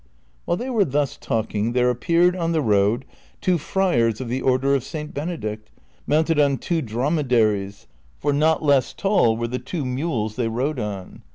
[0.45, 3.05] While they were thus talking there a})peared on the road
[3.39, 5.13] two friars of the order of St.
[5.13, 5.69] Benedict,
[6.07, 7.85] mounted on two drome daries,
[8.17, 11.21] for not less tall were the two mules they rode on.